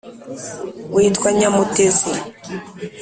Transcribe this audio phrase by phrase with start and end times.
[0.95, 2.11] witwa Nyamutezi.